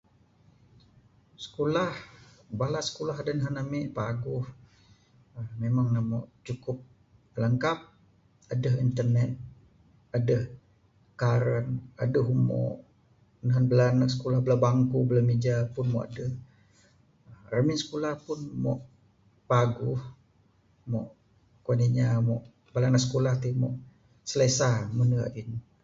Skulah 1.45 1.91
bala 2.59 2.81
skulah 2.89 3.17
nehen 3.25 3.55
ami 3.63 3.79
paguh 3.97 4.43
memang 5.63 5.87
ne 5.93 6.01
meh 6.09 6.25
cukup 6.45 6.77
langkap 7.41 7.79
adeh 8.53 8.75
internet. 8.85 9.29
Adeh 10.17 10.41
internet 10.43 10.43
adeh 10.43 10.43
karen 11.21 11.67
adeh 12.03 12.25
umo. 12.37 12.65
Nehen 13.45 13.65
bala 13.69 13.85
ne 13.99 14.05
skulah 14.13 14.39
bala 14.43 14.57
bangku 14.65 14.97
bala 15.09 15.21
mija 15.29 15.55
pun 15.73 15.85
meh 15.91 16.03
adeh. 16.07 16.31
Ramin 17.51 17.79
skulah 17.83 18.15
pun 18.25 18.39
moh 18.63 18.79
paguh 19.49 19.99
kuan 21.63 21.81
inya 21.87 22.07
mo 22.27 22.35
bala 22.73 22.85
inya 22.87 22.97
da 22.97 23.03
skulah 23.05 23.33
ti 23.41 23.49
mo 23.61 23.69
slesa 24.29 24.69